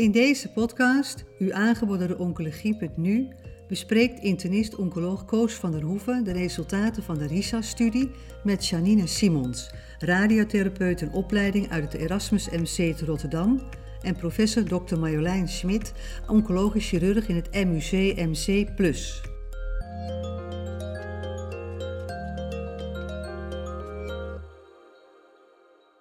[0.00, 3.28] In deze podcast, u aangeboden door Oncologie.nu,
[3.68, 8.10] bespreekt internist-oncoloog Koos van der Hoeven de resultaten van de RISA-studie
[8.44, 13.60] met Janine Simons, radiotherapeut in opleiding uit het Erasmus MC te Rotterdam
[14.02, 14.98] en professor Dr.
[14.98, 15.92] Marjolein Schmid,
[16.26, 18.68] oncologisch chirurg in het MUC MC+.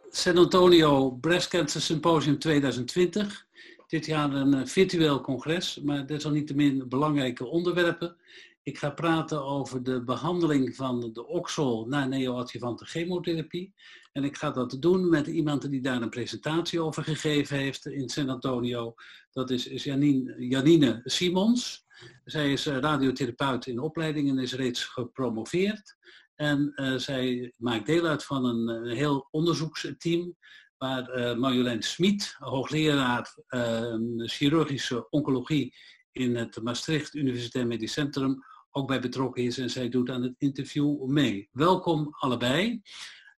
[0.10, 3.48] San Antonio Breast Cancer Symposium 2020.
[3.90, 8.16] Dit jaar een eh, virtueel congres, maar desalniettemin belangrijke onderwerpen.
[8.64, 13.74] Ik ga praten over de behandeling van de oxol na neoadjuvante chemotherapie.
[14.12, 18.10] En ik ga dat doen met iemand die daar een presentatie over gegeven heeft in
[18.10, 18.94] San Antonio.
[19.32, 21.86] Dat is Janine, Janine Simons.
[22.26, 25.98] Zij is eh, radiotherapeut in opleiding en is reeds gepromoveerd.
[26.36, 30.36] En uh, zij maakt deel uit van een heel onderzoeksteam
[30.80, 35.76] waar uh, Marjolein Smit, hoogleraar uh, chirurgische oncologie
[36.12, 40.36] in het Maastricht Universitair Medisch Centrum, ook bij betrokken is en zij doet aan het
[40.38, 41.50] interview mee.
[41.52, 42.82] Welkom allebei.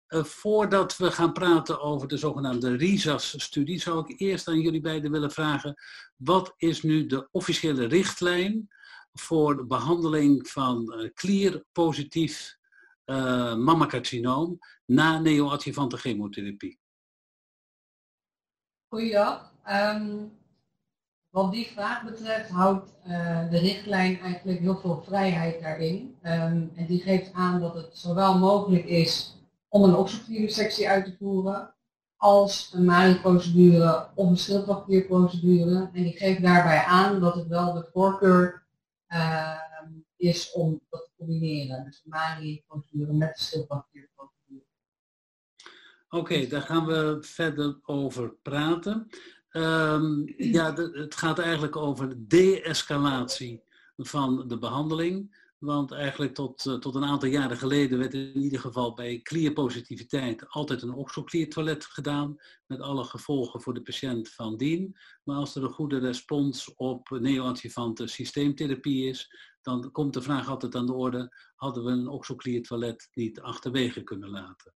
[0.08, 5.10] Uh, voordat we gaan praten over de zogenaamde RISAS-studie, zou ik eerst aan jullie beiden
[5.10, 5.74] willen vragen,
[6.16, 8.68] wat is nu de officiële richtlijn
[9.12, 12.56] voor de behandeling van klierpositief
[13.04, 16.78] uh, mammacarcinoom na neoadjuvante chemotherapie?
[18.92, 19.52] Goeiedag.
[19.68, 20.32] Um,
[21.28, 26.18] wat die vraag betreft houdt uh, de richtlijn eigenlijk heel veel vrijheid daarin.
[26.22, 29.36] Um, en die geeft aan dat het zowel mogelijk is
[29.68, 31.74] om een oxofliersectie uit te voeren,
[32.16, 35.90] als een MARI-procedure of een schildwachtklierprocedure.
[35.92, 38.66] En die geeft daarbij aan dat het wel de voorkeur
[39.08, 39.60] uh,
[40.16, 41.84] is om dat te combineren.
[41.84, 44.39] Dus de MARI-procedure met de schildwachtklierprocedure.
[46.12, 49.06] Oké, daar gaan we verder over praten.
[49.52, 53.62] Um, ja, het gaat eigenlijk over de-escalatie
[53.96, 55.38] van de behandeling.
[55.58, 60.48] Want eigenlijk tot, uh, tot een aantal jaren geleden werd in ieder geval bij klierpositiviteit
[60.48, 62.36] altijd een oxokliertoilet gedaan.
[62.66, 64.96] Met alle gevolgen voor de patiënt van dien.
[65.24, 70.74] Maar als er een goede respons op neoadjuvante systeemtherapie is, dan komt de vraag altijd
[70.74, 74.74] aan de orde, hadden we een oxokliertoilet niet achterwege kunnen laten?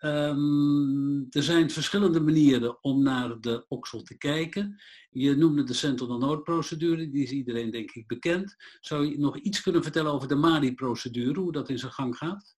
[0.00, 4.80] Um, er zijn verschillende manieren om naar de oksel te kijken.
[5.10, 8.56] Je noemde de sentinel node procedure, die is iedereen denk ik bekend.
[8.80, 12.56] Zou je nog iets kunnen vertellen over de MARI-procedure, hoe dat in zijn gang gaat?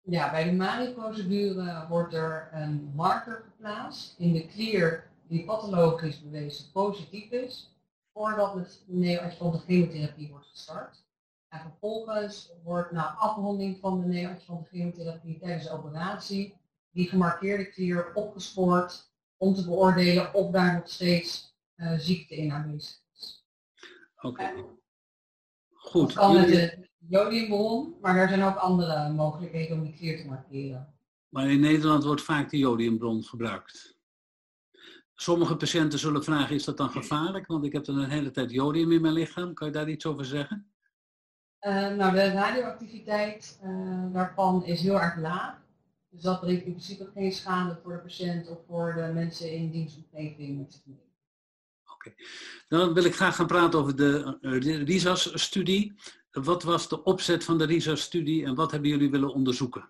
[0.00, 6.72] Ja, bij de MARI-procedure wordt er een marker geplaatst in de klier die pathologisch bewezen
[6.72, 7.74] positief is,
[8.12, 11.08] voordat het neoadjuvante chemotherapie wordt gestart.
[11.50, 16.54] En vervolgens wordt na afronding van de neoadjuvante chemotherapie tijdens de operatie
[16.90, 23.00] die gemarkeerde klier opgespoord om te beoordelen of daar nog steeds uh, ziekte in aanwezig
[23.14, 23.46] is.
[24.16, 24.26] Oké.
[24.26, 24.64] Okay.
[25.72, 26.14] Goed.
[26.14, 30.26] Dat kan met de jodiumbron, maar er zijn ook andere mogelijkheden om die klier te
[30.28, 30.94] markeren.
[31.28, 33.98] Maar in Nederland wordt vaak de jodiumbron gebruikt.
[35.14, 37.46] Sommige patiënten zullen vragen, is dat dan gevaarlijk?
[37.46, 39.54] Want ik heb dan een hele tijd jodium in mijn lichaam.
[39.54, 40.72] Kan je daar iets over zeggen?
[41.66, 45.58] Uh, nou, de radioactiviteit uh, daarvan is heel erg laag.
[46.10, 49.70] Dus dat brengt in principe geen schade voor de patiënt of voor de mensen in
[49.70, 50.60] dienstomgeving.
[50.60, 51.02] Oké,
[51.92, 52.14] okay.
[52.68, 55.94] dan wil ik graag gaan praten over de, uh, de RISAS-studie.
[56.30, 59.88] Wat was de opzet van de RISAS-studie en wat hebben jullie willen onderzoeken?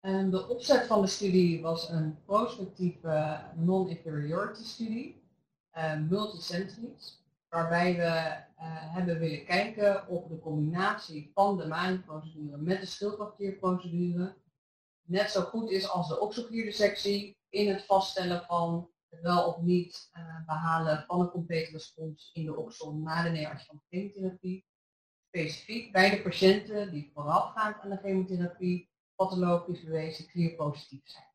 [0.00, 5.22] En de opzet van de studie was een prospectieve non-inferiority studie,
[6.08, 7.21] multicentrics
[7.52, 14.36] waarbij we uh, hebben willen kijken op de combinatie van de maanprocedure met de schildwachtklierprocedure
[15.02, 20.10] net zo goed is als de oxoglierdissectie in het vaststellen van het wel of niet
[20.14, 24.66] uh, behalen van een complete respons in de oksel na de neoadjuvante chemotherapie.
[25.28, 31.31] Specifiek bij de patiënten die voorafgaand aan de chemotherapie pathologisch bewezen klierpositief zijn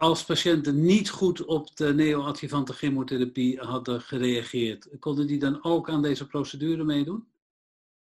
[0.00, 6.02] als patiënten niet goed op de neoadjuvante chemotherapie hadden gereageerd, konden die dan ook aan
[6.02, 7.28] deze procedure meedoen?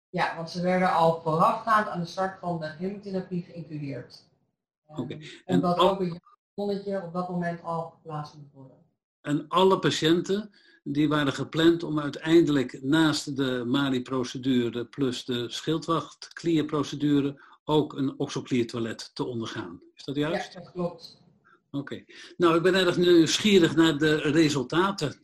[0.09, 4.25] Ja, want ze werden al voorafgaand aan de start van de chemotherapie geïncludeerd.
[4.87, 5.01] Oké.
[5.01, 5.23] Okay.
[5.45, 6.21] En dat ook een
[7.05, 8.77] op dat moment al geplaatst moet worden.
[9.21, 10.51] En alle patiënten
[10.83, 19.25] die waren gepland om uiteindelijk naast de MARI-procedure plus de schildwachtklierprocedure ook een oxokliertoilet te
[19.25, 19.81] ondergaan.
[19.95, 20.53] Is dat juist?
[20.53, 21.25] Ja, dat klopt.
[21.77, 22.05] Oké.
[22.37, 25.15] Nou, ik ben erg nieuwsgierig naar de resultaten.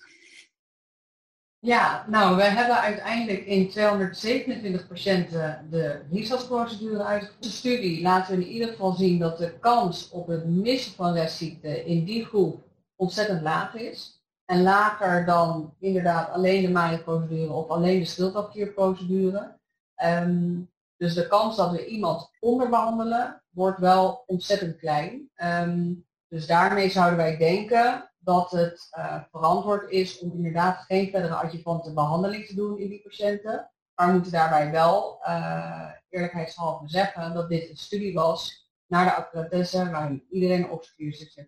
[1.59, 7.43] Ja, nou, we hebben uiteindelijk in 227 patiënten de RISAS-procedure uitgevoerd.
[7.43, 11.13] De studie laten we in ieder geval zien dat de kans op het missen van
[11.13, 12.65] restziekte in die groep
[12.97, 14.23] ontzettend laag is.
[14.45, 19.59] En lager dan inderdaad alleen de MARI-procedure of alleen de schildpapierprocedure.
[20.05, 25.31] Um, dus de kans dat we iemand onderbehandelen wordt wel ontzettend klein.
[25.35, 25.93] Ehm,
[26.33, 31.93] dus daarmee zouden wij denken dat het uh, verantwoord is om inderdaad geen verdere adjuvante
[31.93, 33.71] behandeling te doen in die patiënten.
[33.95, 39.15] Maar we moeten daarbij wel uh, eerlijkheidshalve zeggen dat dit een studie was naar de
[39.15, 41.35] accuratesse waarin iedereen op succes.
[41.35, 41.47] Dus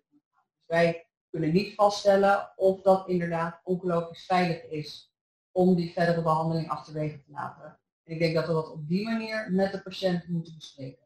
[0.66, 5.12] wij kunnen niet vaststellen of dat inderdaad oncologisch veilig is
[5.52, 7.78] om die verdere behandeling achterwege te laten.
[8.04, 11.03] En ik denk dat we dat op die manier met de patiënt moeten bespreken.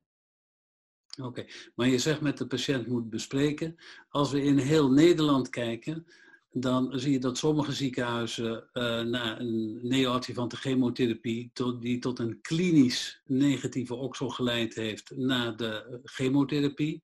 [1.23, 3.77] Oké, maar je zegt met de patiënt moet bespreken.
[4.09, 6.07] Als we in heel Nederland kijken,
[6.51, 12.41] dan zie je dat sommige ziekenhuizen uh, na een neoadjuvante chemotherapie, tot, die tot een
[12.41, 17.03] klinisch negatieve oksel geleid heeft na de chemotherapie,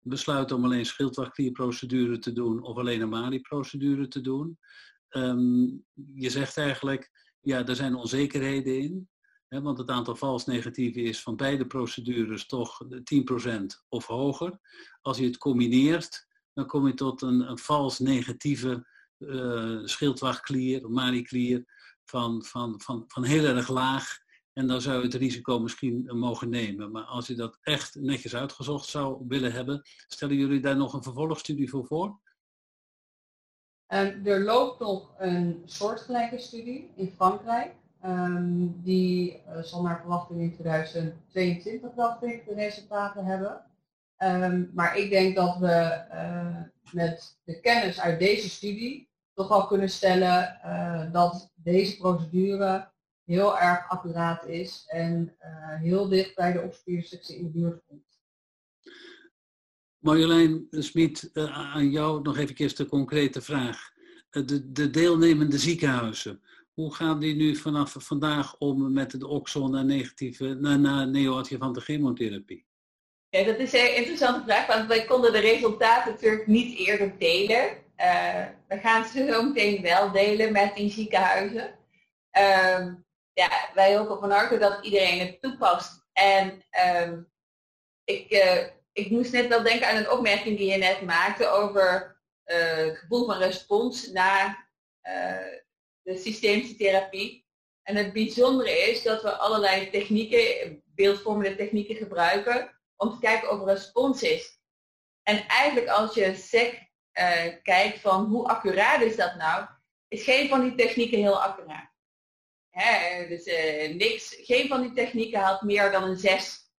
[0.00, 4.58] besluiten om alleen schildwachtklierprocedure te doen of alleen een MALI-procedure te doen.
[5.10, 5.84] Um,
[6.14, 7.10] je zegt eigenlijk,
[7.40, 9.08] ja, er zijn onzekerheden in
[9.62, 14.58] want het aantal vals negatieve is van beide procedures toch 10% of hoger.
[15.00, 18.86] Als je het combineert, dan kom je tot een, vals negatieve
[19.18, 21.64] uh, schildwachtklier, marieklier,
[22.04, 24.18] van, van, van, van heel erg laag.
[24.52, 26.90] En dan zou je het risico misschien mogen nemen.
[26.90, 31.02] Maar als je dat echt netjes uitgezocht zou willen hebben, stellen jullie daar nog een
[31.02, 32.20] vervolgstudie voor voor?
[33.88, 37.74] Uh, er loopt nog een soortgelijke studie in Frankrijk.
[38.06, 43.64] Um, die uh, zal naar verwachting in 2022 dacht ik de resultaten hebben.
[44.18, 46.62] Um, maar ik denk dat we uh,
[46.92, 52.88] met de kennis uit deze studie toch al kunnen stellen uh, dat deze procedure
[53.24, 55.36] heel erg accuraat is en
[55.80, 58.20] heel dicht bij de opspiersectie in de buurt komt.
[59.98, 63.94] Marjolein Smit, aan jou nog even de concrete vraag.
[64.30, 66.42] De, de deelnemende ziekenhuizen,
[66.76, 71.80] hoe gaan die nu vanaf vandaag om met het oxon naar negatieve, naar, naar neoadjuvante
[71.80, 72.66] chemotherapie?
[73.28, 77.84] Ja, dat is een interessante vraag, want wij konden de resultaten natuurlijk niet eerder delen.
[77.96, 81.78] Uh, we gaan ze zo meteen wel delen met die ziekenhuizen.
[82.38, 82.86] Uh,
[83.32, 86.06] ja, wij hopen van harte dat iedereen het toepast.
[86.12, 87.12] En uh,
[88.04, 92.16] ik, uh, ik moest net wel denken aan een opmerking die je net maakte over
[92.46, 94.64] uh, het gevoel van respons na
[96.06, 97.46] de systemische therapie.
[97.82, 103.60] En het bijzondere is dat we allerlei technieken, beeldvormende technieken gebruiken om te kijken of
[103.60, 104.60] er respons is.
[105.22, 106.72] En eigenlijk als je SEC
[107.12, 109.66] uh, kijkt van hoe accuraat is dat nou,
[110.08, 111.90] is geen van die technieken heel accuraat.
[112.70, 116.70] Hè, dus uh, niks, geen van die technieken haalt meer dan een 6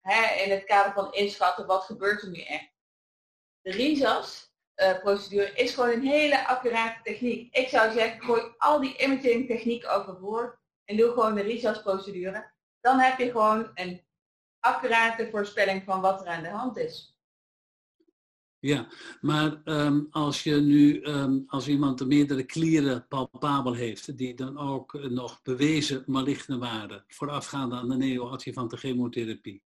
[0.00, 2.72] hè, in het kader van inschatten wat gebeurt er nu echt.
[3.60, 7.56] De RISAS uh, procedure is gewoon een hele accurate techniek.
[7.56, 12.52] Ik zou zeggen, gooi al die imaging techniek overboord en doe gewoon de resource procedure.
[12.80, 14.02] Dan heb je gewoon een
[14.60, 17.12] accurate voorspelling van wat er aan de hand is.
[18.58, 18.88] Ja,
[19.20, 24.58] maar um, als je nu, um, als iemand de meerdere klieren palpabel heeft, die dan
[24.58, 29.62] ook nog bewezen maligne waren, voorafgaande aan de neoadjuvante chemotherapie,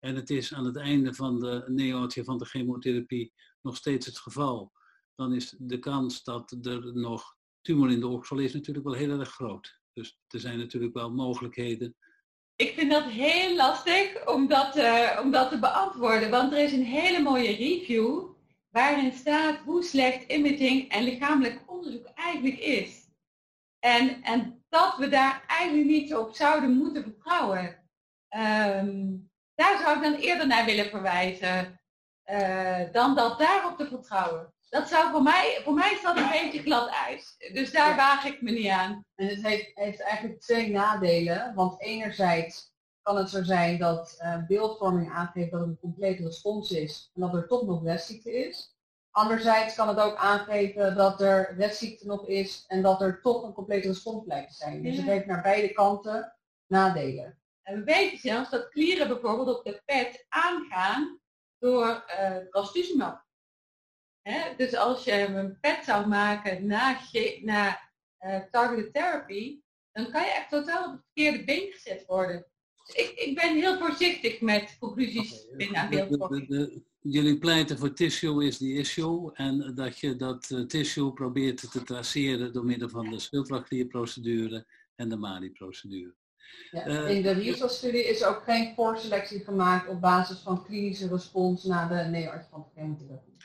[0.00, 4.72] en het is aan het einde van de neoadjuvante chemotherapie nog steeds het geval,
[5.14, 9.18] dan is de kans dat er nog tumor in de oksel is natuurlijk wel heel
[9.18, 9.78] erg groot.
[9.92, 11.96] Dus er zijn natuurlijk wel mogelijkheden.
[12.56, 16.72] Ik vind dat heel lastig om dat, uh, om dat te beantwoorden, want er is
[16.72, 18.28] een hele mooie review
[18.68, 23.08] waarin staat hoe slecht imaging en lichamelijk onderzoek eigenlijk is.
[23.78, 27.88] En, en dat we daar eigenlijk niet op zouden moeten vertrouwen.
[28.36, 31.79] Um, daar zou ik dan eerder naar willen verwijzen.
[32.30, 34.52] Eh, dan dat daarop te vertrouwen.
[34.68, 37.36] Dat zou voor mij, voor mij is dat een beetje glad ijs.
[37.52, 39.04] Dus daar waag ik me niet aan.
[39.14, 41.54] En het heeft, heeft eigenlijk twee nadelen.
[41.54, 42.72] Want enerzijds
[43.02, 47.20] kan het zo zijn dat uh, beeldvorming aangeeft dat het een complete respons is en
[47.20, 48.76] dat er toch nog restziekte is.
[49.10, 53.52] Anderzijds kan het ook aangeven dat er restziekte nog is en dat er toch een
[53.52, 54.82] complete respons blijkt te zijn.
[54.82, 57.38] Dus het heeft naar beide kanten nadelen.
[57.62, 61.20] En we weten zelfs dat klieren bijvoorbeeld op de pet aangaan
[61.60, 63.28] door uh, trastuzumab.
[64.56, 67.00] Dus als je een pet zou maken na,
[67.42, 67.80] na
[68.20, 69.60] uh, targeted therapy,
[69.92, 72.46] dan kan je echt totaal op het verkeerde been gezet worden.
[72.84, 76.82] Dus ik, ik ben heel voorzichtig met conclusies binnen beeldvorming.
[77.02, 81.82] Jullie pleiten voor tissue is the issue en dat je dat uh, tissue probeert te
[81.82, 86.14] traceren door middel van de schildklierprocedure en de MALI-procedure.
[86.70, 91.64] Ja, eh, in de RISO-studie is ook geen voorselectie gemaakt op basis van klinische respons
[91.64, 93.36] na de neoadjuvante chemotherapie.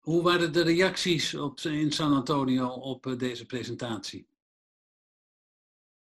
[0.00, 4.28] Hoe waren de reacties op, in San Antonio op deze presentatie?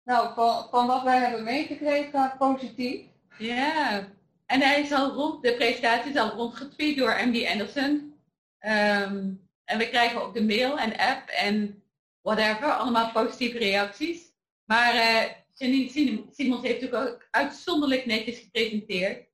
[0.05, 3.01] Nou, van, van wat wij hebben meegekregen, positief.
[3.39, 4.09] Ja,
[4.47, 8.15] en hij is al rond, de presentatie is al rondgetweet door MD Anderson.
[8.59, 9.31] Ehm,
[9.65, 11.83] en we krijgen ook de mail en app en
[12.23, 14.23] whatever, allemaal positieve reacties.
[14.65, 15.23] Maar uh,
[15.61, 19.29] Janine Simons heeft ook uitzonderlijk netjes gepresenteerd.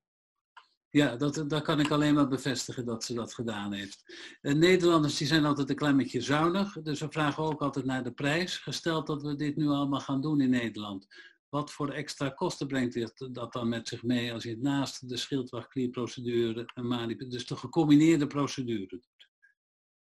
[0.90, 4.02] Ja, dat, dat kan ik alleen maar bevestigen dat ze dat gedaan heeft.
[4.42, 8.04] Uh, Nederlanders die zijn altijd een klein beetje zuinig, dus we vragen ook altijd naar
[8.04, 8.56] de prijs.
[8.56, 11.06] Gesteld dat we dit nu allemaal gaan doen in Nederland,
[11.48, 15.16] wat voor extra kosten brengt dat dan met zich mee als je het naast de
[15.16, 19.08] schildwachtklierprocedure en dus de gecombineerde procedure doet?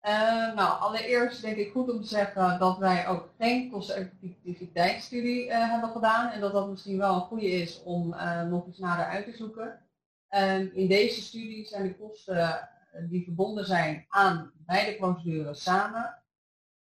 [0.09, 5.69] Uh, nou, allereerst denk ik goed om te zeggen dat wij ook geen kosteneffectiviteitsstudie uh,
[5.71, 9.05] hebben gedaan en dat dat misschien wel een goede is om uh, nog eens nader
[9.05, 9.79] uit te zoeken.
[10.73, 12.69] In deze studie zijn de kosten
[13.09, 16.23] die verbonden zijn aan beide procedures samen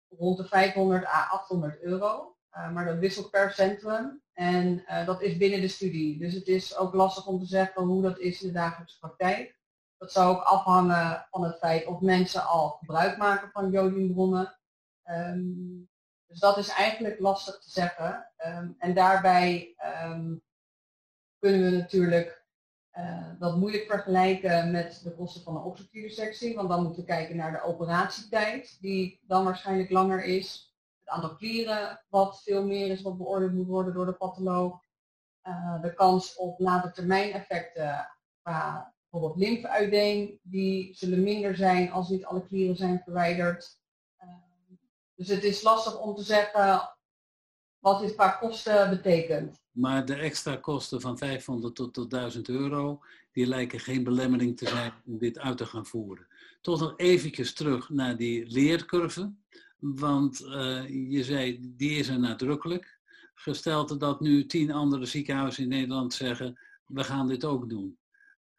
[0.10, 2.36] rond de 500 à 800 euro.
[2.74, 6.18] maar dat wisselt per centrum en dat is binnen de studie.
[6.18, 9.60] Dus het is ook lastig om te zeggen hoe dat is in de dagelijkse praktijk.
[10.02, 14.58] Dat zou ook afhangen van het feit of mensen al gebruik maken van jodiumbronnen.
[15.06, 15.90] Um,
[16.28, 18.32] dus dat is eigenlijk lastig te zeggen.
[18.46, 20.44] Um, en daarbij um,
[21.40, 22.46] kunnen we natuurlijk
[22.98, 27.36] uh, dat moeilijk vergelijken met de kosten van een obstructieve want dan moeten we kijken
[27.36, 30.76] naar de operatietijd, die dan waarschijnlijk langer is.
[31.00, 34.84] Het aantal klieren, wat veel meer is wat beoordeeld moet worden door de patholoog.
[35.44, 38.10] Uh, de kans op late termijn effecten
[38.42, 43.80] qua bijvoorbeeld lymfeuideem, die zullen minder zijn als niet alle klieren zijn verwijderd.
[44.18, 44.30] Ehm,
[45.16, 46.90] dus het is lastig om te zeggen
[47.80, 49.60] wat dit qua kosten betekent.
[49.72, 53.02] Maar de extra kosten van 500 tot, tot 1000 euro,
[53.32, 56.28] die lijken geen belemmering te zijn om dit uit te gaan voeren.
[56.62, 59.34] Toch nog eventjes terug naar die leercurve.
[59.80, 63.00] Want uh, je zei, die is er nadrukkelijk.
[63.34, 67.98] Gesteld dat nu tien andere ziekenhuizen in Nederland zeggen, we gaan dit ook doen.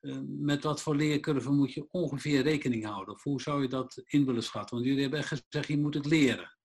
[0.02, 3.14] Eh, met wat voor leercurve moet je ongeveer rekening houden?
[3.14, 4.76] Of hoe zou je dat in willen schatten?
[4.76, 6.56] Want jullie hebben gezegd, je moet het leren.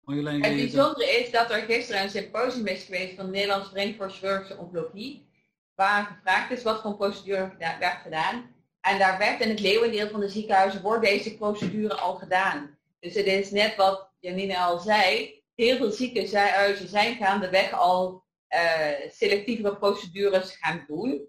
[0.00, 3.96] Marjolein, het bijzondere is dat er gisteren een symposium is geweest van de Nederlandse Vereniging
[3.96, 5.28] voor Chirurgische Oncologie,
[5.74, 8.54] waar gevraagd is wat voor procedure werd gedaan.
[8.80, 12.78] En daar werd in het leeuwendeel van de ziekenhuizen wordt deze procedure al gedaan.
[13.00, 19.10] Dus het is net wat Janine al zei, heel veel ziekenhuizen zijn gaandeweg al uh,
[19.10, 21.28] selectievere procedures gaan doen.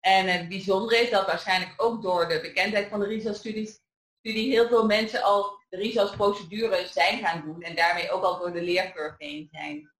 [0.00, 3.80] En het bijzondere is dat waarschijnlijk ook door de bekendheid van de RISA-studies
[4.20, 8.52] studie heel veel mensen al de RISA's-procedures zijn gaan doen en daarmee ook al door
[8.52, 9.92] de leercurve heen zijn.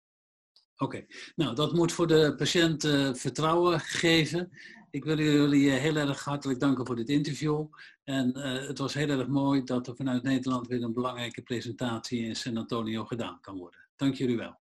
[0.76, 4.52] Oké, nou dat moet voor de patiënt uh, vertrouwen geven.
[4.90, 7.66] Ik wil jullie eh, heel erg hartelijk danken voor dit interview.
[8.04, 12.24] En uh, het was heel erg mooi dat er vanuit Nederland weer een belangrijke presentatie
[12.24, 13.80] in San Antonio gedaan kan worden.
[13.96, 14.58] Dank jullie wel.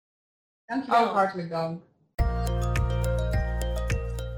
[0.65, 1.05] Dank je wel.
[1.05, 1.81] hartelijk dank.